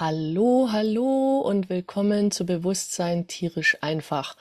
Hallo, 0.00 0.68
hallo 0.70 1.40
und 1.40 1.68
willkommen 1.68 2.30
zu 2.30 2.46
Bewusstsein 2.46 3.26
tierisch 3.26 3.78
einfach. 3.80 4.36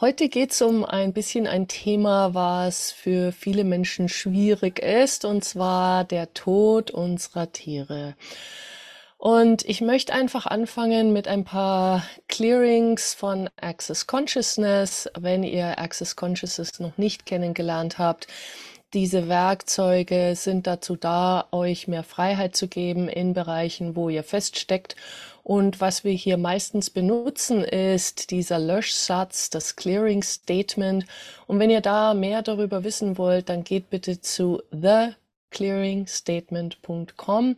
Heute 0.00 0.28
geht 0.28 0.50
es 0.50 0.60
um 0.60 0.84
ein 0.84 1.12
bisschen 1.12 1.46
ein 1.46 1.68
Thema, 1.68 2.34
was 2.34 2.90
für 2.90 3.30
viele 3.30 3.62
Menschen 3.62 4.08
schwierig 4.08 4.80
ist, 4.80 5.24
und 5.24 5.44
zwar 5.44 6.02
der 6.02 6.34
Tod 6.34 6.90
unserer 6.90 7.52
Tiere. 7.52 8.16
Und 9.18 9.64
ich 9.66 9.82
möchte 9.82 10.14
einfach 10.14 10.46
anfangen 10.46 11.12
mit 11.12 11.28
ein 11.28 11.44
paar 11.44 12.04
Clearings 12.26 13.14
von 13.14 13.48
Access 13.60 14.08
Consciousness. 14.08 15.08
Wenn 15.16 15.44
ihr 15.44 15.78
Access 15.78 16.16
Consciousness 16.16 16.80
noch 16.80 16.98
nicht 16.98 17.24
kennengelernt 17.24 17.98
habt, 17.98 18.26
diese 18.94 19.28
Werkzeuge 19.28 20.34
sind 20.36 20.66
dazu 20.66 20.96
da, 20.96 21.48
euch 21.50 21.88
mehr 21.88 22.02
Freiheit 22.02 22.54
zu 22.54 22.68
geben 22.68 23.08
in 23.08 23.32
Bereichen, 23.32 23.96
wo 23.96 24.08
ihr 24.08 24.22
feststeckt. 24.22 24.96
Und 25.42 25.80
was 25.80 26.04
wir 26.04 26.12
hier 26.12 26.36
meistens 26.36 26.90
benutzen, 26.90 27.64
ist 27.64 28.30
dieser 28.30 28.58
Löschsatz, 28.58 29.50
das 29.50 29.76
Clearing 29.76 30.22
Statement. 30.22 31.06
Und 31.46 31.58
wenn 31.58 31.70
ihr 31.70 31.80
da 31.80 32.14
mehr 32.14 32.42
darüber 32.42 32.84
wissen 32.84 33.18
wollt, 33.18 33.48
dann 33.48 33.64
geht 33.64 33.90
bitte 33.90 34.20
zu 34.20 34.62
theclearingstatement.com. 34.70 37.56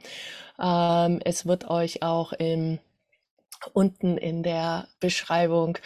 Ähm, 0.62 1.20
es 1.24 1.46
wird 1.46 1.68
euch 1.68 2.02
auch 2.02 2.32
im 2.32 2.78
unten 3.72 4.18
in 4.18 4.42
der 4.42 4.88
Beschreibung 5.00 5.78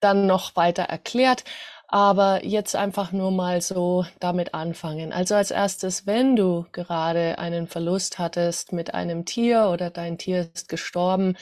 dann 0.00 0.26
noch 0.26 0.56
weiter 0.56 0.84
erklärt. 0.84 1.44
Aber 1.88 2.44
jetzt 2.44 2.74
einfach 2.74 3.12
nur 3.12 3.30
mal 3.30 3.60
so 3.60 4.04
damit 4.18 4.54
anfangen. 4.54 5.12
Also 5.12 5.34
als 5.34 5.50
erstes, 5.50 6.06
wenn 6.06 6.34
du 6.34 6.66
gerade 6.72 7.38
einen 7.38 7.68
Verlust 7.68 8.18
hattest 8.18 8.72
mit 8.72 8.94
einem 8.94 9.24
Tier 9.24 9.68
oder 9.72 9.90
dein 9.90 10.18
Tier 10.18 10.48
ist 10.52 10.68
gestorben 10.68 11.36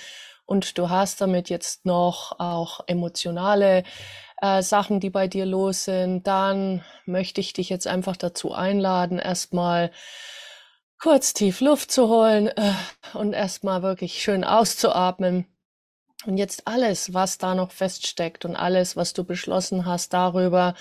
und 0.45 0.76
du 0.79 0.90
hast 0.90 1.21
damit 1.21 1.49
jetzt 1.49 1.87
noch 1.87 2.38
auch 2.38 2.80
emotionale 2.87 3.84
äh, 4.43 4.62
Sachen, 4.62 5.01
die 5.01 5.10
bei 5.10 5.29
dir 5.29 5.46
los 5.46 5.84
sind, 5.84 6.26
dann 6.26 6.84
möchte 7.06 7.40
ich 7.40 7.52
dich 7.52 7.68
jetzt 7.71 7.87
einfach 7.87 8.16
dazu 8.16 8.52
einladen, 8.52 9.18
erstmal 9.18 9.90
kurz 11.01 11.32
tief 11.34 11.60
Luft 11.60 11.90
zu 11.90 12.09
holen 12.09 12.49
äh, 12.49 12.73
und 13.15 13.32
erstmal 13.32 13.82
wirklich 13.82 14.23
schön 14.23 14.45
auszuatmen 14.45 15.46
und 16.26 16.37
jetzt 16.38 16.66
alles, 16.66 17.15
was 17.15 17.38
da 17.38 17.54
noch 17.54 17.70
feststeckt 17.70 18.45
und 18.45 18.56
alles, 18.56 18.96
was 18.96 19.12
du 19.12 19.24
beschlossen 19.24 19.87
hast 19.87 20.12
darüber, 20.12 20.74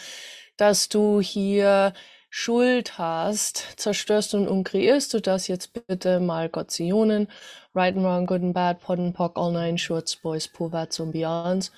dass 0.58 0.89
du 0.89 1.22
hier 1.22 1.94
Schuld 2.30 2.97
hast, 2.97 3.58
zerstörst 3.78 4.34
und 4.36 4.47
umkreierst 4.47 5.14
du 5.14 5.19
das 5.19 5.47
jetzt 5.47 5.73
bitte 5.88 6.19
mal 6.19 6.47
Gott 6.50 6.72
Zionen, 6.72 7.28
Right 7.75 7.95
and 7.95 8.06
Wrong, 8.06 8.25
Good 8.25 8.42
and 8.42 8.53
Bad, 8.53 8.80
Pod 8.80 9.00
and 9.00 9.16
Pock, 9.16 9.38
All 9.38 9.52
Nine 9.52 9.78
Shorts, 9.78 10.16
Boys, 10.16 10.47
Povats 10.47 11.00
und 11.00 11.12
Beyonds. 11.12 11.72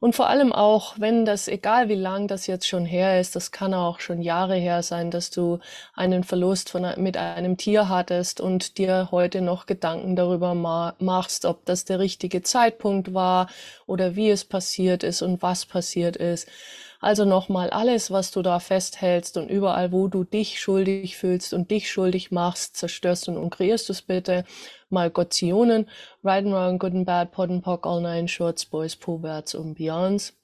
Und 0.00 0.14
vor 0.14 0.28
allem 0.28 0.52
auch, 0.52 0.94
wenn 1.00 1.24
das, 1.24 1.48
egal 1.48 1.88
wie 1.88 1.96
lang 1.96 2.28
das 2.28 2.46
jetzt 2.46 2.68
schon 2.68 2.84
her 2.84 3.20
ist, 3.20 3.34
das 3.34 3.50
kann 3.50 3.74
auch 3.74 3.98
schon 3.98 4.22
Jahre 4.22 4.54
her 4.54 4.84
sein, 4.84 5.10
dass 5.10 5.30
du 5.30 5.58
einen 5.92 6.22
Verlust 6.22 6.70
von, 6.70 6.86
mit 6.98 7.16
einem 7.16 7.56
Tier 7.56 7.88
hattest 7.88 8.40
und 8.40 8.78
dir 8.78 9.08
heute 9.10 9.40
noch 9.40 9.66
Gedanken 9.66 10.14
darüber 10.14 10.54
machst, 10.54 11.44
ob 11.44 11.64
das 11.64 11.84
der 11.84 11.98
richtige 11.98 12.42
Zeitpunkt 12.42 13.12
war 13.12 13.48
oder 13.86 14.14
wie 14.14 14.30
es 14.30 14.44
passiert 14.44 15.02
ist 15.02 15.20
und 15.20 15.42
was 15.42 15.66
passiert 15.66 16.16
ist. 16.16 16.48
Also 17.00 17.24
nochmal 17.24 17.70
alles, 17.70 18.10
was 18.10 18.30
du 18.32 18.42
da 18.42 18.58
festhältst 18.58 19.36
und 19.36 19.48
überall, 19.48 19.92
wo 19.92 20.08
du 20.08 20.24
dich 20.24 20.60
schuldig 20.60 21.16
fühlst 21.16 21.54
und 21.54 21.70
dich 21.70 21.90
schuldig 21.90 22.30
machst, 22.32 22.76
zerstörst 22.76 23.28
und 23.28 23.36
umkreierst 23.36 23.88
es 23.90 24.02
bitte. 24.02 24.44
Mal 24.90 25.10
Gottionen, 25.10 25.86
Right 26.22 26.44
and 26.44 26.78
Good 26.78 26.94
and 26.94 27.06
Bad, 27.06 27.32
Pod 27.32 27.50
and 27.50 27.62
Pock, 27.62 27.86
All 27.86 28.00
Nine 28.00 28.28
Shorts, 28.28 28.64
Boys, 28.64 28.96
Puberts 28.96 29.54
und 29.54 29.74
Beyonds. 29.74 30.34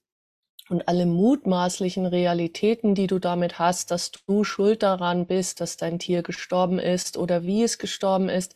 Und 0.70 0.88
alle 0.88 1.04
mutmaßlichen 1.04 2.06
Realitäten, 2.06 2.94
die 2.94 3.06
du 3.06 3.18
damit 3.18 3.58
hast, 3.58 3.90
dass 3.90 4.10
du 4.12 4.44
schuld 4.44 4.82
daran 4.82 5.26
bist, 5.26 5.60
dass 5.60 5.76
dein 5.76 5.98
Tier 5.98 6.22
gestorben 6.22 6.78
ist 6.78 7.18
oder 7.18 7.42
wie 7.42 7.62
es 7.62 7.78
gestorben 7.78 8.30
ist, 8.30 8.54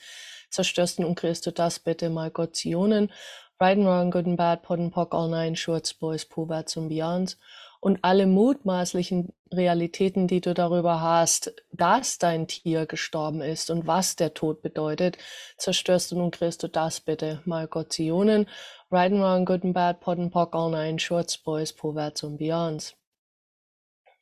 zerstörst 0.51 0.99
und 0.99 1.05
umkreierst 1.05 1.47
du 1.47 1.51
das 1.53 1.79
bitte 1.79 2.09
mal 2.09 2.31
Gottionen. 2.31 3.13
Right 3.61 3.79
Wrong, 3.79 4.11
Good 4.11 4.27
and 4.27 4.37
Bad, 4.37 4.63
Pod 4.63 4.79
and 4.79 4.93
Pock, 4.93 5.15
All 5.15 5.29
Nine 5.29 5.57
Shorts, 5.57 5.93
Boys, 5.93 6.25
Puberts 6.25 6.77
und 6.77 6.89
Beyonds 6.89 7.37
und 7.81 8.01
alle 8.03 8.27
mutmaßlichen 8.27 9.33
Realitäten, 9.53 10.27
die 10.27 10.41
du 10.41 10.53
darüber 10.53 11.01
hast, 11.01 11.55
dass 11.73 12.19
dein 12.19 12.49
Tier 12.49 12.87
gestorben 12.87 13.41
ist 13.41 13.71
und 13.71 13.87
was 13.87 14.17
der 14.17 14.35
Tod 14.35 14.63
bedeutet, 14.63 15.17
zerstörst 15.57 16.11
du 16.11 16.17
nun 16.17 16.31
kriegst 16.31 16.63
du 16.63 16.69
das 16.69 17.01
bitte. 17.01 17.41
Mal 17.45 17.67
Gottionen, 17.67 18.47
Right 18.91 19.13
and 19.13 19.23
Wrong, 19.23 19.45
Good 19.45 19.65
and 19.65 19.75
Bad, 19.75 20.01
Pot 20.01 20.19
and 20.19 20.33
Pock, 20.33 20.55
All 20.55 20.71
Nine, 20.71 20.99
Shorts, 20.99 21.39
Boys, 21.39 21.73
Proverts 21.73 22.23
und 22.25 22.39
Beyonds. 22.39 22.95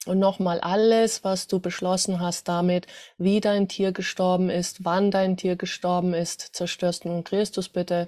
Und 0.06 0.20
nochmal 0.20 0.60
alles, 0.60 1.24
was 1.24 1.48
du 1.48 1.58
beschlossen 1.58 2.20
hast 2.20 2.46
damit, 2.46 2.86
wie 3.18 3.40
dein 3.40 3.66
Tier 3.66 3.90
gestorben 3.90 4.50
ist, 4.50 4.84
wann 4.84 5.10
dein 5.10 5.36
Tier 5.36 5.56
gestorben 5.56 6.14
ist, 6.14 6.54
zerstörst 6.54 7.04
du 7.04 7.08
nun 7.08 7.24
Christus 7.24 7.68
bitte. 7.68 8.06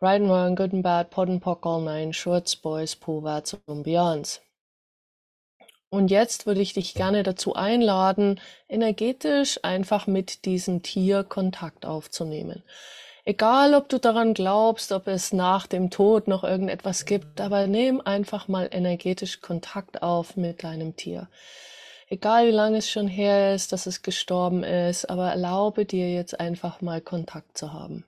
Right 0.00 0.22
and 0.22 0.30
Wrong, 0.30 0.56
Good 0.56 0.72
and 0.72 0.82
Bad, 0.82 1.10
Pot 1.10 1.28
and 1.28 1.42
Pock, 1.42 1.66
All 1.66 1.82
Nine, 1.82 2.12
Shorts, 2.12 2.56
Boys, 2.56 2.96
Proverts 2.96 3.56
und 3.66 3.82
Beyonds. 3.82 4.40
Und 5.92 6.10
jetzt 6.10 6.46
würde 6.46 6.62
ich 6.62 6.72
dich 6.72 6.94
gerne 6.94 7.22
dazu 7.22 7.54
einladen, 7.54 8.40
energetisch 8.66 9.60
einfach 9.62 10.06
mit 10.06 10.46
diesem 10.46 10.82
Tier 10.82 11.22
Kontakt 11.22 11.84
aufzunehmen. 11.84 12.62
Egal, 13.26 13.74
ob 13.74 13.90
du 13.90 13.98
daran 13.98 14.32
glaubst, 14.32 14.90
ob 14.90 15.06
es 15.06 15.34
nach 15.34 15.66
dem 15.66 15.90
Tod 15.90 16.28
noch 16.28 16.44
irgendetwas 16.44 17.04
gibt, 17.04 17.42
aber 17.42 17.66
nimm 17.66 18.00
einfach 18.00 18.48
mal 18.48 18.70
energetisch 18.72 19.42
Kontakt 19.42 20.02
auf 20.02 20.34
mit 20.38 20.64
deinem 20.64 20.96
Tier. 20.96 21.28
Egal, 22.08 22.46
wie 22.46 22.52
lange 22.52 22.78
es 22.78 22.88
schon 22.88 23.06
her 23.06 23.54
ist, 23.54 23.70
dass 23.72 23.84
es 23.84 24.00
gestorben 24.00 24.62
ist, 24.62 25.10
aber 25.10 25.28
erlaube 25.28 25.84
dir 25.84 26.10
jetzt 26.10 26.40
einfach 26.40 26.80
mal 26.80 27.02
Kontakt 27.02 27.58
zu 27.58 27.74
haben. 27.74 28.06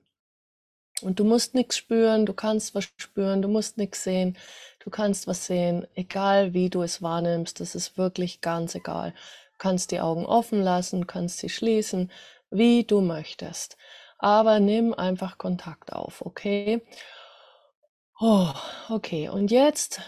Und 1.03 1.19
du 1.19 1.25
musst 1.25 1.55
nichts 1.55 1.77
spüren, 1.77 2.25
du 2.25 2.33
kannst 2.33 2.75
was 2.75 2.85
spüren, 2.97 3.43
du 3.43 3.49
musst 3.49 3.79
nichts 3.79 4.05
sehen. 4.05 4.37
Du 4.79 4.91
kannst 4.91 5.27
was 5.27 5.47
sehen, 5.47 5.87
egal 5.95 6.55
wie 6.55 6.71
du 6.71 6.83
es 6.83 7.03
wahrnimmst, 7.03 7.61
das 7.61 7.75
ist 7.75 7.99
wirklich 7.99 8.41
ganz 8.41 8.75
egal. 8.75 9.11
Du 9.11 9.59
kannst 9.59 9.91
die 9.91 10.01
Augen 10.01 10.27
offen 10.27 10.63
lassen, 10.63 11.07
kannst 11.07 11.39
sie 11.39 11.49
schließen, 11.49 12.11
wie 12.51 12.85
du 12.85 13.01
möchtest. 13.01 13.77
Aber 14.19 14.61
nimm 14.61 14.95
einfach 14.95 15.39
Kontakt 15.39 15.93
auf, 15.93 16.25
okay? 16.25 16.83
Oh, 18.21 18.53
okay. 18.89 19.29
Und 19.29 19.51
jetzt 19.51 20.01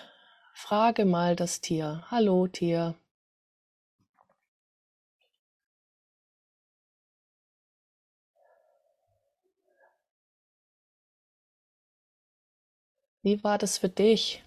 frage 0.54 1.04
mal 1.04 1.36
das 1.36 1.60
Tier. 1.60 2.04
Hallo 2.10 2.46
Tier. 2.46 2.94
Wie 13.26 13.42
war 13.42 13.58
das 13.58 13.78
für 13.78 13.88
dich? 13.88 14.44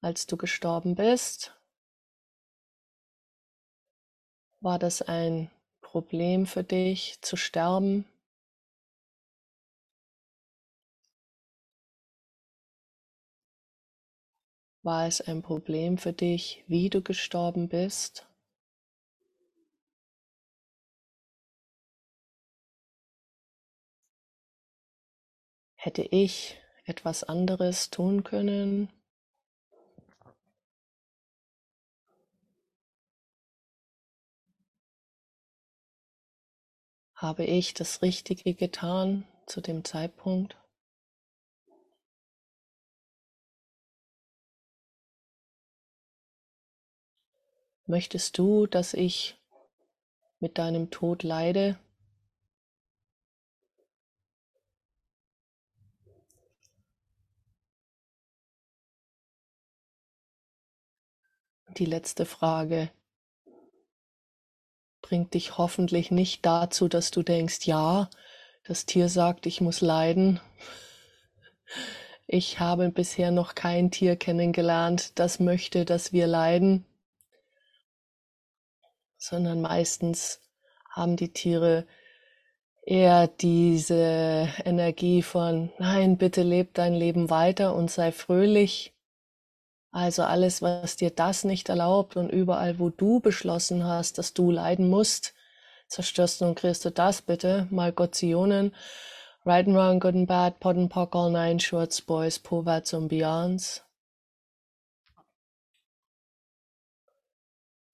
als 0.00 0.28
du 0.28 0.36
gestorben 0.36 0.94
bist? 0.94 1.52
War 4.60 4.78
das 4.78 5.02
ein 5.02 5.50
Problem 5.80 6.46
für 6.46 6.62
dich 6.62 7.20
zu 7.22 7.34
sterben? 7.34 8.04
War 14.84 15.08
es 15.08 15.20
ein 15.20 15.42
Problem 15.42 15.98
für 15.98 16.12
dich, 16.12 16.62
wie 16.68 16.90
du 16.90 17.02
gestorben 17.02 17.68
bist? 17.68 18.28
Hätte 25.74 26.02
ich 26.02 26.60
etwas 26.88 27.24
anderes 27.24 27.90
tun 27.90 28.24
können? 28.24 28.88
Habe 37.14 37.44
ich 37.44 37.74
das 37.74 38.02
Richtige 38.02 38.54
getan 38.54 39.26
zu 39.46 39.60
dem 39.60 39.84
Zeitpunkt? 39.84 40.56
Möchtest 47.86 48.36
du, 48.38 48.66
dass 48.66 48.94
ich 48.94 49.36
mit 50.40 50.58
deinem 50.58 50.90
Tod 50.90 51.22
leide? 51.22 51.78
Die 61.78 61.84
letzte 61.84 62.26
Frage 62.26 62.90
bringt 65.00 65.34
dich 65.34 65.58
hoffentlich 65.58 66.10
nicht 66.10 66.44
dazu, 66.44 66.88
dass 66.88 67.12
du 67.12 67.22
denkst, 67.22 67.66
ja, 67.66 68.10
Das 68.66 68.84
Tier 68.84 69.08
sagt, 69.08 69.46
ich 69.46 69.60
muss 69.60 69.80
leiden. 69.80 70.40
Ich 72.30 72.60
habe 72.60 72.90
bisher 72.90 73.30
noch 73.30 73.54
kein 73.54 73.90
Tier 73.90 74.14
kennengelernt, 74.14 75.18
das 75.18 75.40
möchte, 75.40 75.86
dass 75.86 76.12
wir 76.12 76.26
leiden, 76.26 76.84
sondern 79.16 79.62
meistens 79.62 80.38
haben 80.90 81.16
die 81.16 81.32
Tiere 81.32 81.86
eher 82.82 83.28
diese 83.28 84.52
Energie 84.62 85.22
von, 85.22 85.72
nein, 85.78 86.18
bitte 86.18 86.42
leb 86.42 86.74
dein 86.74 86.92
Leben 86.92 87.30
weiter 87.30 87.74
und 87.74 87.90
sei 87.90 88.12
fröhlich. 88.12 88.92
Also 89.90 90.22
alles, 90.22 90.60
was 90.60 90.96
dir 90.96 91.10
das 91.10 91.44
nicht 91.44 91.68
erlaubt 91.68 92.16
und 92.16 92.30
überall, 92.30 92.78
wo 92.78 92.90
du 92.90 93.20
beschlossen 93.20 93.84
hast, 93.84 94.18
dass 94.18 94.34
du 94.34 94.50
leiden 94.50 94.88
musst, 94.88 95.34
zerstörst 95.88 96.40
du 96.40 96.44
und 96.46 96.56
kriegst 96.56 96.84
du 96.84 96.90
das 96.90 97.22
bitte, 97.22 97.66
mal 97.70 97.92
Gottzionen, 97.92 98.74
right 99.46 99.66
and 99.66 99.76
wrong, 99.76 99.98
good 99.98 100.14
and 100.14 100.28
bad, 100.28 100.60
pot 100.60 100.76
and 100.76 100.90
pock, 100.90 101.14
all 101.14 101.30
nine 101.30 101.58
shorts, 101.58 102.02
boys, 102.02 102.38
povats 102.38 102.92
und 102.92 103.08
beyonds. 103.08 103.82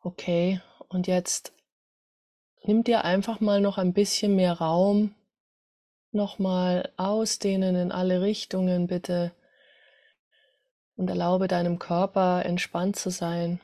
Okay, 0.02 0.60
und 0.88 1.06
jetzt 1.06 1.52
nimm 2.64 2.82
dir 2.82 3.04
einfach 3.04 3.40
mal 3.40 3.60
noch 3.60 3.78
ein 3.78 3.92
bisschen 3.92 4.34
mehr 4.36 4.54
Raum, 4.54 5.14
nochmal 6.10 6.92
ausdehnen 6.96 7.76
in 7.76 7.92
alle 7.92 8.20
Richtungen 8.20 8.86
bitte 8.86 9.32
und 10.96 11.08
erlaube 11.08 11.48
deinem 11.48 11.78
Körper 11.78 12.44
entspannt 12.44 12.96
zu 12.96 13.10
sein. 13.10 13.60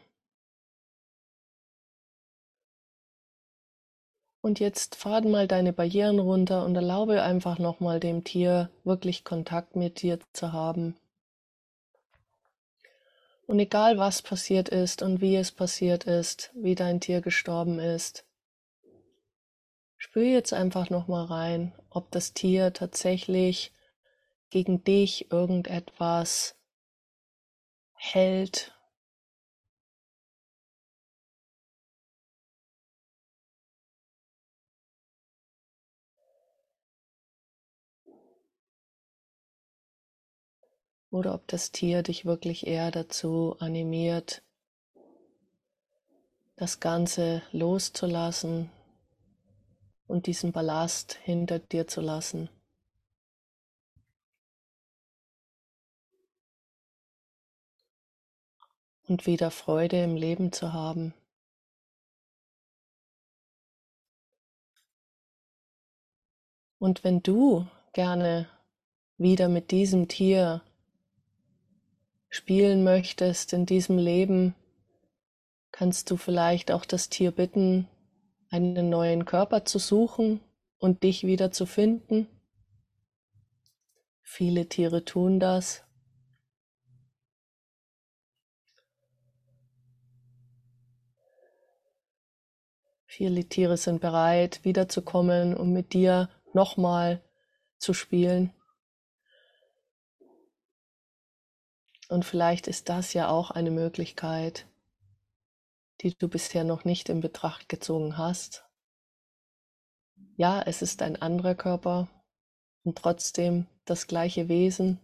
Und 4.42 4.58
jetzt 4.58 4.94
fahr 4.94 5.20
mal 5.26 5.46
deine 5.46 5.72
Barrieren 5.72 6.18
runter 6.18 6.64
und 6.64 6.74
erlaube 6.74 7.22
einfach 7.22 7.58
nochmal 7.58 8.00
dem 8.00 8.24
Tier 8.24 8.70
wirklich 8.84 9.22
Kontakt 9.22 9.76
mit 9.76 10.00
dir 10.00 10.18
zu 10.32 10.52
haben. 10.52 10.96
Und 13.46 13.58
egal 13.58 13.98
was 13.98 14.22
passiert 14.22 14.68
ist 14.68 15.02
und 15.02 15.20
wie 15.20 15.36
es 15.36 15.52
passiert 15.52 16.04
ist, 16.04 16.52
wie 16.54 16.74
dein 16.74 17.00
Tier 17.00 17.20
gestorben 17.20 17.80
ist, 17.80 18.24
spür 19.98 20.24
jetzt 20.24 20.52
einfach 20.52 20.88
nochmal 20.88 21.24
rein, 21.26 21.74
ob 21.90 22.10
das 22.10 22.32
Tier 22.32 22.72
tatsächlich 22.72 23.72
gegen 24.48 24.84
dich 24.84 25.30
irgendetwas 25.30 26.59
hält 28.02 28.75
oder 41.11 41.35
ob 41.35 41.47
das 41.49 41.73
Tier 41.73 42.02
dich 42.02 42.25
wirklich 42.25 42.67
eher 42.67 42.91
dazu 42.91 43.56
animiert, 43.58 44.43
das 46.56 46.81
Ganze 46.81 47.43
loszulassen 47.52 48.70
und 50.06 50.26
diesen 50.26 50.52
Ballast 50.52 51.19
hinter 51.23 51.58
dir 51.58 51.87
zu 51.87 52.00
lassen. 52.00 52.49
Und 59.10 59.26
wieder 59.26 59.50
Freude 59.50 60.00
im 60.04 60.14
Leben 60.14 60.52
zu 60.52 60.72
haben. 60.72 61.14
Und 66.78 67.02
wenn 67.02 67.20
du 67.20 67.66
gerne 67.92 68.48
wieder 69.16 69.48
mit 69.48 69.72
diesem 69.72 70.06
Tier 70.06 70.62
spielen 72.28 72.84
möchtest 72.84 73.52
in 73.52 73.66
diesem 73.66 73.98
Leben, 73.98 74.54
kannst 75.72 76.12
du 76.12 76.16
vielleicht 76.16 76.70
auch 76.70 76.84
das 76.84 77.08
Tier 77.08 77.32
bitten, 77.32 77.88
einen 78.48 78.90
neuen 78.90 79.24
Körper 79.24 79.64
zu 79.64 79.80
suchen 79.80 80.38
und 80.78 81.02
dich 81.02 81.26
wieder 81.26 81.50
zu 81.50 81.66
finden. 81.66 82.28
Viele 84.22 84.68
Tiere 84.68 85.04
tun 85.04 85.40
das. 85.40 85.82
Viele 93.12 93.44
Tiere 93.44 93.76
sind 93.76 94.00
bereit, 94.00 94.64
wiederzukommen 94.64 95.56
und 95.56 95.72
mit 95.72 95.94
dir 95.94 96.30
nochmal 96.52 97.20
zu 97.76 97.92
spielen. 97.92 98.54
Und 102.08 102.24
vielleicht 102.24 102.68
ist 102.68 102.88
das 102.88 103.12
ja 103.12 103.28
auch 103.28 103.50
eine 103.50 103.72
Möglichkeit, 103.72 104.68
die 106.02 106.16
du 106.16 106.28
bisher 106.28 106.62
noch 106.62 106.84
nicht 106.84 107.08
in 107.08 107.20
Betracht 107.20 107.68
gezogen 107.68 108.16
hast. 108.16 108.64
Ja, 110.36 110.62
es 110.62 110.80
ist 110.80 111.02
ein 111.02 111.20
anderer 111.20 111.56
Körper 111.56 112.06
und 112.84 112.96
trotzdem 112.96 113.66
das 113.86 114.06
gleiche 114.06 114.48
Wesen. 114.48 115.00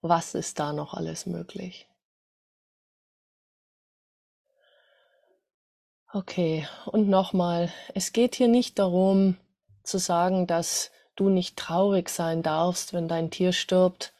Was 0.00 0.34
ist 0.34 0.58
da 0.58 0.72
noch 0.72 0.94
alles 0.94 1.26
möglich? 1.26 1.86
Okay, 6.12 6.66
und 6.86 7.08
nochmal, 7.08 7.70
es 7.94 8.12
geht 8.12 8.34
hier 8.34 8.48
nicht 8.48 8.78
darum 8.78 9.36
zu 9.82 9.98
sagen, 9.98 10.46
dass 10.46 10.90
du 11.16 11.28
nicht 11.28 11.56
traurig 11.56 12.08
sein 12.08 12.42
darfst, 12.42 12.92
wenn 12.92 13.08
dein 13.08 13.30
Tier 13.30 13.52
stirbt, 13.52 14.12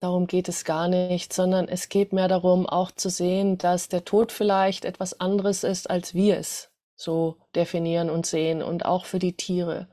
Darum 0.00 0.26
geht 0.26 0.48
es 0.48 0.64
gar 0.64 0.88
nicht, 0.88 1.32
sondern 1.32 1.68
es 1.68 1.88
geht 1.88 2.12
mehr 2.12 2.28
darum, 2.28 2.66
auch 2.66 2.90
zu 2.90 3.08
sehen, 3.08 3.56
dass 3.56 3.88
der 3.88 4.04
Tod 4.04 4.30
vielleicht 4.30 4.84
etwas 4.84 5.20
anderes 5.20 5.64
ist, 5.64 5.88
als 5.88 6.12
wir 6.14 6.36
es 6.38 6.70
so 6.94 7.36
definieren 7.54 8.10
und 8.10 8.26
sehen 8.26 8.62
und 8.62 8.84
auch 8.84 9.06
für 9.06 9.18
die 9.18 9.36
Tiere. 9.36 9.88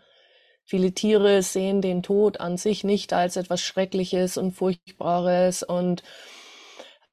Viele 0.65 0.91
Tiere 0.93 1.41
sehen 1.41 1.81
den 1.81 2.03
Tod 2.03 2.39
an 2.39 2.57
sich 2.57 2.83
nicht 2.83 3.13
als 3.13 3.37
etwas 3.37 3.61
Schreckliches 3.61 4.37
und 4.37 4.51
Furchtbares 4.51 5.63
und 5.63 6.03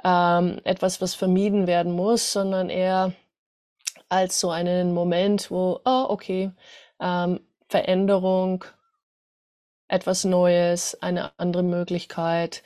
ähm, 0.04 0.60
etwas, 0.64 1.00
was 1.00 1.14
vermieden 1.14 1.66
werden 1.66 1.92
muss, 1.92 2.32
sondern 2.32 2.70
eher 2.70 3.12
als 4.10 4.38
so 4.40 4.50
einen 4.50 4.92
Moment, 4.92 5.50
wo, 5.50 5.80
oh, 5.84 6.06
okay, 6.08 6.50
ähm, 7.00 7.40
Veränderung, 7.68 8.64
etwas 9.88 10.24
Neues, 10.24 11.00
eine 11.02 11.32
andere 11.38 11.62
Möglichkeit, 11.62 12.62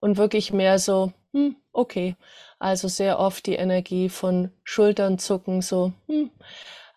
und 0.00 0.16
wirklich 0.16 0.52
mehr 0.52 0.78
so, 0.78 1.12
hm, 1.32 1.56
okay. 1.72 2.16
Also 2.58 2.88
sehr 2.88 3.18
oft 3.18 3.46
die 3.46 3.56
Energie 3.56 4.08
von 4.08 4.50
Schultern 4.64 5.18
zucken, 5.18 5.62
so, 5.62 5.92
hm, 6.06 6.30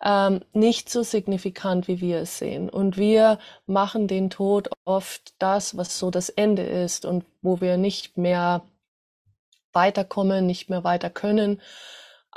ähm, 0.03 0.41
nicht 0.53 0.89
so 0.89 1.03
signifikant, 1.03 1.87
wie 1.87 1.99
wir 2.01 2.19
es 2.19 2.37
sehen. 2.37 2.69
Und 2.69 2.97
wir 2.97 3.39
machen 3.65 4.07
den 4.07 4.29
Tod 4.29 4.69
oft 4.85 5.33
das, 5.39 5.75
was 5.75 5.99
so 5.99 6.11
das 6.11 6.29
Ende 6.29 6.63
ist 6.63 7.05
und 7.05 7.25
wo 7.41 7.59
wir 7.61 7.77
nicht 7.77 8.17
mehr 8.17 8.61
weiterkommen, 9.73 10.45
nicht 10.45 10.69
mehr 10.69 10.83
weiter 10.83 11.09
können. 11.09 11.61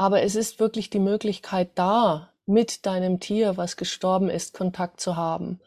Aber 0.03 0.23
es 0.23 0.35
ist 0.35 0.59
wirklich 0.59 0.91
die 0.91 0.99
Möglichkeit 0.99 1.71
da, 1.77 2.31
mit 2.45 2.87
deinem 2.87 3.21
Tier, 3.21 3.57
was 3.57 3.77
gestorben 3.77 4.31
ist, 4.31 4.53
Kontakt 4.53 5.01
zu 5.01 5.15
haben. 5.15 5.61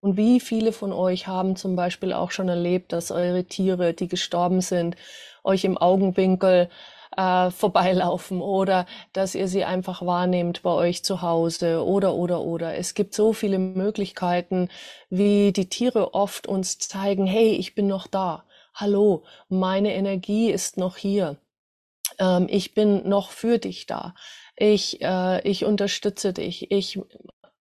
Und 0.00 0.16
wie 0.16 0.40
viele 0.40 0.72
von 0.72 0.92
euch 0.92 1.28
haben 1.28 1.54
zum 1.54 1.76
Beispiel 1.76 2.12
auch 2.12 2.32
schon 2.32 2.48
erlebt, 2.48 2.92
dass 2.92 3.12
eure 3.12 3.44
Tiere, 3.44 3.94
die 3.94 4.08
gestorben 4.08 4.60
sind, 4.60 4.96
euch 5.44 5.62
im 5.62 5.78
Augenwinkel 5.78 6.68
äh, 7.16 7.52
vorbeilaufen 7.52 8.40
oder 8.40 8.86
dass 9.12 9.36
ihr 9.36 9.46
sie 9.46 9.62
einfach 9.62 10.04
wahrnehmt 10.04 10.64
bei 10.64 10.70
euch 10.70 11.04
zu 11.04 11.22
Hause 11.22 11.84
oder 11.84 12.16
oder 12.16 12.40
oder. 12.40 12.74
Es 12.74 12.94
gibt 12.94 13.14
so 13.14 13.32
viele 13.32 13.60
Möglichkeiten, 13.60 14.68
wie 15.10 15.52
die 15.52 15.68
Tiere 15.68 16.12
oft 16.12 16.48
uns 16.48 16.78
zeigen, 16.80 17.24
hey, 17.24 17.50
ich 17.52 17.76
bin 17.76 17.86
noch 17.86 18.08
da. 18.08 18.42
Hallo, 18.74 19.22
meine 19.48 19.94
Energie 19.94 20.50
ist 20.50 20.76
noch 20.76 20.96
hier. 20.96 21.36
Ähm, 22.18 22.46
ich 22.50 22.74
bin 22.74 23.08
noch 23.08 23.30
für 23.30 23.58
dich 23.58 23.86
da. 23.86 24.14
Ich, 24.56 25.00
äh, 25.02 25.40
ich 25.48 25.64
unterstütze 25.64 26.32
dich. 26.32 26.70
Ich, 26.70 27.00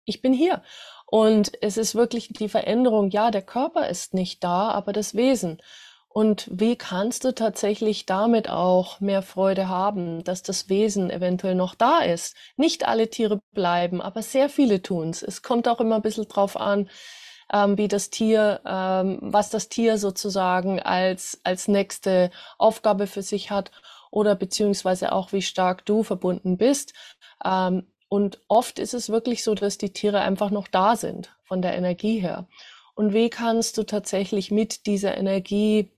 ich 0.04 0.23
bin 0.23 0.32
hier. 0.32 0.62
Und 1.06 1.52
es 1.62 1.76
ist 1.76 1.94
wirklich 1.94 2.28
die 2.28 2.49
Veränderung, 2.49 3.11
ja, 3.11 3.30
der 3.30 3.42
Körper 3.42 3.88
ist 3.88 4.14
nicht 4.14 4.42
da, 4.42 4.70
aber 4.70 4.92
das 4.92 5.14
Wesen. 5.14 5.61
Und 6.08 6.49
wie 6.50 6.76
kannst 6.76 7.25
du 7.25 7.34
tatsächlich 7.34 8.06
damit 8.06 8.49
auch 8.49 9.00
mehr 9.00 9.20
Freude 9.20 9.68
haben, 9.68 10.23
dass 10.23 10.42
das 10.44 10.68
Wesen 10.68 11.11
eventuell 11.11 11.56
noch 11.56 11.75
da 11.75 11.99
ist? 12.00 12.37
Nicht 12.56 12.87
alle 12.87 13.11
Tiere 13.11 13.40
bleiben, 13.52 14.00
aber 14.00 14.23
sehr 14.23 14.49
viele 14.49 14.80
tun's. 14.80 15.23
Es 15.23 15.42
kommt 15.42 15.66
auch 15.66 15.80
immer 15.80 15.96
ein 15.96 16.02
bisschen 16.02 16.28
drauf 16.28 16.56
an, 16.56 16.88
ähm, 17.52 17.76
wie 17.78 17.88
das 17.88 18.11
Tier, 18.11 18.61
ähm, 18.64 19.18
was 19.23 19.50
das 19.50 19.68
Tier 19.68 19.99
sozusagen 19.99 20.80
als, 20.80 21.40
als 21.42 21.66
nächste 21.66 22.30
Aufgabe 22.58 23.08
für 23.08 23.23
sich 23.23 23.50
hat 23.50 23.73
oder 24.14 24.37
beziehungsweise 24.37 25.11
auch 25.11 25.33
wie 25.33 25.42
stark 25.42 25.85
du 25.87 26.04
verbunden 26.04 26.56
bist. 26.56 26.94
Ähm, 27.44 27.88
und 28.09 28.40
oft 28.47 28.78
ist 28.78 28.94
es 28.94 29.09
wirklich 29.09 29.42
so, 29.42 29.56
dass 29.56 29.76
die 29.76 29.92
Tiere 29.92 30.21
einfach 30.21 30.50
noch 30.50 30.68
da 30.68 30.94
sind 30.94 31.37
von 31.42 31.62
der 31.62 31.75
Energie 31.76 32.21
her. 32.21 32.47
Und 32.94 33.12
wie 33.12 33.28
kannst 33.28 33.76
du 33.76 33.83
tatsächlich 33.83 34.52
mit 34.52 34.87
dieser 34.87 35.16
Energie 35.18 35.90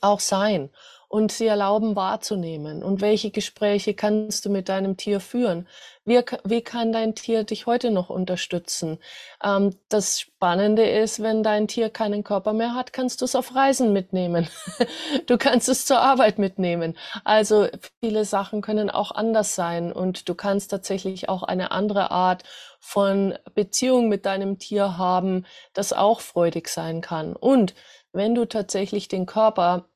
auch 0.00 0.20
sein? 0.20 0.70
Und 1.10 1.32
sie 1.32 1.48
erlauben 1.48 1.96
wahrzunehmen. 1.96 2.84
Und 2.84 3.00
welche 3.00 3.32
Gespräche 3.32 3.94
kannst 3.94 4.44
du 4.44 4.48
mit 4.48 4.68
deinem 4.68 4.96
Tier 4.96 5.18
führen? 5.18 5.66
Wie, 6.04 6.20
wie 6.44 6.62
kann 6.62 6.92
dein 6.92 7.16
Tier 7.16 7.42
dich 7.42 7.66
heute 7.66 7.90
noch 7.90 8.10
unterstützen? 8.10 9.00
Ähm, 9.42 9.74
das 9.88 10.20
Spannende 10.20 10.88
ist, 10.88 11.20
wenn 11.20 11.42
dein 11.42 11.66
Tier 11.66 11.90
keinen 11.90 12.22
Körper 12.22 12.52
mehr 12.52 12.76
hat, 12.76 12.92
kannst 12.92 13.20
du 13.20 13.24
es 13.24 13.34
auf 13.34 13.56
Reisen 13.56 13.92
mitnehmen. 13.92 14.48
du 15.26 15.36
kannst 15.36 15.68
es 15.68 15.84
zur 15.84 15.98
Arbeit 15.98 16.38
mitnehmen. 16.38 16.96
Also 17.24 17.66
viele 17.98 18.24
Sachen 18.24 18.62
können 18.62 18.88
auch 18.88 19.10
anders 19.10 19.56
sein 19.56 19.92
und 19.92 20.28
du 20.28 20.36
kannst 20.36 20.70
tatsächlich 20.70 21.28
auch 21.28 21.42
eine 21.42 21.72
andere 21.72 22.12
Art 22.12 22.44
von 22.78 23.34
Beziehung 23.56 24.08
mit 24.08 24.26
deinem 24.26 24.60
Tier 24.60 24.96
haben, 24.96 25.44
das 25.72 25.92
auch 25.92 26.20
freudig 26.20 26.68
sein 26.68 27.00
kann. 27.00 27.34
Und 27.34 27.74
wenn 28.12 28.36
du 28.36 28.44
tatsächlich 28.44 29.08
den 29.08 29.26
Körper 29.26 29.89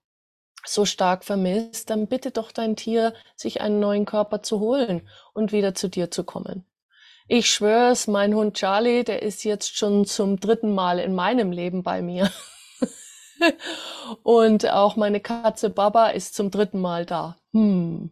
so 0.64 0.84
stark 0.84 1.24
vermisst, 1.24 1.90
dann 1.90 2.06
bitte 2.06 2.30
doch 2.30 2.52
dein 2.52 2.76
Tier, 2.76 3.14
sich 3.36 3.60
einen 3.60 3.80
neuen 3.80 4.04
Körper 4.04 4.42
zu 4.42 4.60
holen 4.60 5.08
und 5.32 5.52
wieder 5.52 5.74
zu 5.74 5.88
dir 5.88 6.10
zu 6.10 6.24
kommen. 6.24 6.64
Ich 7.26 7.50
schwör's, 7.50 8.06
mein 8.06 8.34
Hund 8.34 8.56
Charlie, 8.56 9.02
der 9.02 9.22
ist 9.22 9.44
jetzt 9.44 9.76
schon 9.76 10.04
zum 10.04 10.40
dritten 10.40 10.74
Mal 10.74 10.98
in 10.98 11.14
meinem 11.14 11.52
Leben 11.52 11.82
bei 11.82 12.02
mir. 12.02 12.30
und 14.22 14.70
auch 14.70 14.96
meine 14.96 15.20
Katze 15.20 15.70
Baba 15.70 16.08
ist 16.08 16.34
zum 16.34 16.50
dritten 16.50 16.80
Mal 16.80 17.06
da. 17.06 17.36
Hm. 17.52 18.10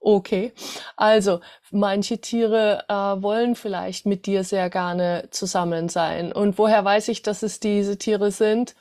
Okay. 0.00 0.52
Also, 0.96 1.40
manche 1.70 2.20
Tiere 2.20 2.84
äh, 2.88 2.94
wollen 2.94 3.56
vielleicht 3.56 4.06
mit 4.06 4.26
dir 4.26 4.44
sehr 4.44 4.70
gerne 4.70 5.28
zusammen 5.32 5.88
sein. 5.88 6.32
Und 6.32 6.58
woher 6.58 6.84
weiß 6.84 7.08
ich, 7.08 7.22
dass 7.22 7.42
es 7.42 7.60
diese 7.60 7.98
Tiere 7.98 8.30
sind? 8.30 8.74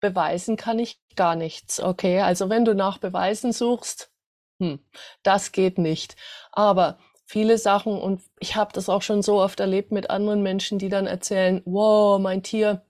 beweisen 0.00 0.56
kann 0.56 0.78
ich 0.78 1.00
gar 1.16 1.36
nichts. 1.36 1.80
Okay, 1.80 2.20
also 2.20 2.48
wenn 2.50 2.64
du 2.64 2.74
nach 2.74 2.98
Beweisen 2.98 3.52
suchst, 3.52 4.10
hm, 4.60 4.80
das 5.22 5.52
geht 5.52 5.78
nicht. 5.78 6.16
Aber 6.52 6.98
viele 7.26 7.58
Sachen, 7.58 7.98
und 8.00 8.22
ich 8.40 8.56
habe 8.56 8.72
das 8.72 8.88
auch 8.88 9.02
schon 9.02 9.22
so 9.22 9.40
oft 9.40 9.60
erlebt 9.60 9.92
mit 9.92 10.10
anderen 10.10 10.42
Menschen, 10.42 10.78
die 10.78 10.88
dann 10.88 11.06
erzählen, 11.06 11.62
wow, 11.64 12.18
mein 12.20 12.42
Tier 12.42 12.85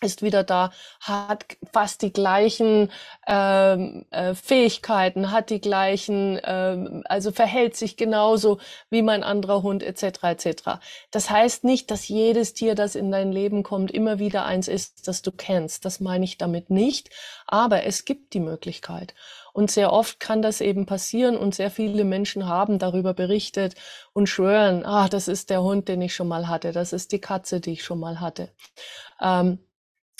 ist 0.00 0.22
wieder 0.22 0.44
da, 0.44 0.70
hat 1.00 1.56
fast 1.72 2.02
die 2.02 2.12
gleichen 2.12 2.90
ähm, 3.26 4.04
äh, 4.10 4.34
Fähigkeiten, 4.34 5.30
hat 5.30 5.50
die 5.50 5.60
gleichen, 5.60 6.40
ähm, 6.44 7.02
also 7.06 7.32
verhält 7.32 7.76
sich 7.76 7.96
genauso 7.96 8.58
wie 8.90 9.02
mein 9.02 9.22
anderer 9.22 9.62
Hund 9.62 9.82
etc. 9.82 10.22
etc. 10.22 10.62
Das 11.10 11.30
heißt 11.30 11.64
nicht, 11.64 11.90
dass 11.90 12.08
jedes 12.08 12.54
Tier, 12.54 12.74
das 12.74 12.94
in 12.94 13.10
dein 13.10 13.32
Leben 13.32 13.62
kommt, 13.62 13.90
immer 13.90 14.18
wieder 14.18 14.44
eins 14.44 14.68
ist, 14.68 15.06
das 15.08 15.22
du 15.22 15.32
kennst. 15.32 15.84
Das 15.84 16.00
meine 16.00 16.24
ich 16.24 16.38
damit 16.38 16.70
nicht, 16.70 17.10
aber 17.46 17.84
es 17.84 18.04
gibt 18.04 18.34
die 18.34 18.40
Möglichkeit. 18.40 19.14
Und 19.52 19.70
sehr 19.70 19.92
oft 19.92 20.20
kann 20.20 20.42
das 20.42 20.60
eben 20.60 20.86
passieren 20.86 21.36
und 21.36 21.54
sehr 21.54 21.70
viele 21.70 22.04
Menschen 22.04 22.46
haben 22.46 22.78
darüber 22.78 23.14
berichtet 23.14 23.74
und 24.12 24.28
schwören, 24.28 24.84
ah, 24.84 25.08
das 25.08 25.28
ist 25.28 25.50
der 25.50 25.62
Hund, 25.62 25.88
den 25.88 26.02
ich 26.02 26.14
schon 26.14 26.28
mal 26.28 26.48
hatte, 26.48 26.72
das 26.72 26.92
ist 26.92 27.12
die 27.12 27.20
Katze, 27.20 27.60
die 27.60 27.72
ich 27.72 27.84
schon 27.84 27.98
mal 27.98 28.20
hatte. 28.20 28.50
Ähm, 29.20 29.58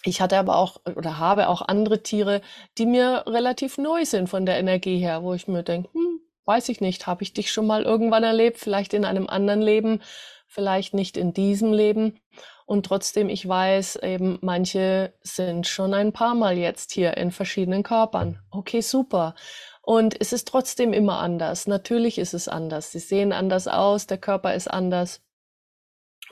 ich 0.04 0.20
hatte 0.20 0.38
aber 0.38 0.56
auch 0.56 0.80
oder 0.96 1.18
habe 1.18 1.48
auch 1.48 1.62
andere 1.62 2.02
Tiere, 2.02 2.40
die 2.78 2.86
mir 2.86 3.24
relativ 3.26 3.78
neu 3.78 4.04
sind 4.04 4.28
von 4.28 4.46
der 4.46 4.58
Energie 4.58 4.98
her, 4.98 5.22
wo 5.22 5.34
ich 5.34 5.46
mir 5.46 5.62
denke, 5.62 5.90
hm, 5.92 6.20
weiß 6.46 6.68
ich 6.70 6.80
nicht, 6.80 7.06
habe 7.06 7.22
ich 7.22 7.32
dich 7.32 7.50
schon 7.52 7.66
mal 7.66 7.82
irgendwann 7.82 8.24
erlebt, 8.24 8.58
vielleicht 8.58 8.94
in 8.94 9.04
einem 9.04 9.28
anderen 9.28 9.62
Leben, 9.62 10.00
vielleicht 10.46 10.94
nicht 10.94 11.16
in 11.16 11.32
diesem 11.32 11.72
Leben. 11.72 12.18
Und 12.66 12.86
trotzdem, 12.86 13.28
ich 13.28 13.46
weiß 13.46 13.96
eben, 13.96 14.38
manche 14.42 15.12
sind 15.22 15.66
schon 15.66 15.92
ein 15.92 16.12
paar 16.12 16.34
Mal 16.34 16.56
jetzt 16.56 16.92
hier 16.92 17.16
in 17.16 17.32
verschiedenen 17.32 17.82
Körpern. 17.82 18.38
Okay, 18.50 18.80
super. 18.80 19.34
Und 19.82 20.20
es 20.20 20.32
ist 20.32 20.46
trotzdem 20.46 20.92
immer 20.92 21.18
anders. 21.18 21.66
Natürlich 21.66 22.18
ist 22.18 22.32
es 22.32 22.46
anders. 22.48 22.92
Sie 22.92 23.00
sehen 23.00 23.32
anders 23.32 23.66
aus, 23.66 24.06
der 24.06 24.18
Körper 24.18 24.54
ist 24.54 24.68
anders. 24.68 25.20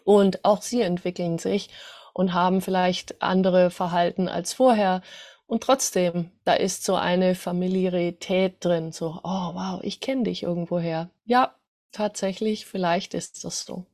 Und 0.05 0.45
auch 0.45 0.63
sie 0.63 0.81
entwickeln 0.81 1.39
sich 1.39 1.71
und 2.19 2.35
haben 2.35 2.61
vielleicht 2.61 3.23
andere 3.23 3.71
Verhalten 3.71 4.29
als 4.29 4.53
vorher. 4.53 5.03
Und 5.47 5.63
trotzdem, 5.63 6.33
da 6.45 6.55
ist 6.55 6.85
so 6.85 6.97
eine 6.97 7.37
Familiarität 7.37 8.57
drin, 8.65 8.91
so, 8.93 9.21
oh 9.23 9.55
wow, 9.55 9.81
ich 9.85 10.01
kenne 10.01 10.25
dich 10.25 10.43
irgendwoher. 10.43 11.11
Ja, 11.27 11.55
tatsächlich, 11.93 12.67
vielleicht 12.67 13.15
ist 13.15 13.45
das 13.45 13.65
so. 13.65 13.87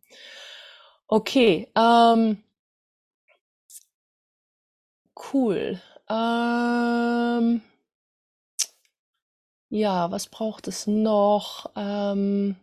Okay, 1.08 1.68
ähm, 1.76 2.42
cool. 5.16 5.80
Ähm, 6.08 7.62
ja, 9.68 10.10
was 10.10 10.26
braucht 10.28 10.68
es 10.68 10.86
noch? 10.86 11.70
Ähm, 11.76 12.56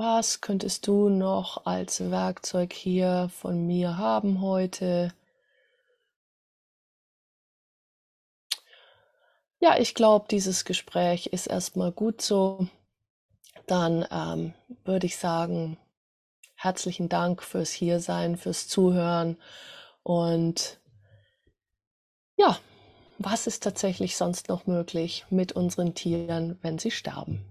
was 0.00 0.40
könntest 0.40 0.86
du 0.86 1.10
noch 1.10 1.66
als 1.66 2.10
Werkzeug 2.10 2.72
hier 2.72 3.30
von 3.34 3.66
mir 3.66 3.98
haben 3.98 4.40
heute? 4.40 5.12
Ja, 9.58 9.78
ich 9.78 9.94
glaube, 9.94 10.24
dieses 10.30 10.64
Gespräch 10.64 11.26
ist 11.26 11.48
erstmal 11.48 11.92
gut 11.92 12.22
so. 12.22 12.66
Dann 13.66 14.06
ähm, 14.10 14.54
würde 14.86 15.04
ich 15.04 15.18
sagen, 15.18 15.76
herzlichen 16.54 17.10
Dank 17.10 17.42
fürs 17.42 17.70
Hiersein, 17.70 18.38
fürs 18.38 18.68
Zuhören 18.68 19.36
und 20.02 20.80
ja, 22.38 22.58
was 23.18 23.46
ist 23.46 23.62
tatsächlich 23.62 24.16
sonst 24.16 24.48
noch 24.48 24.66
möglich 24.66 25.26
mit 25.28 25.52
unseren 25.52 25.94
Tieren, 25.94 26.58
wenn 26.62 26.78
sie 26.78 26.90
sterben? 26.90 27.49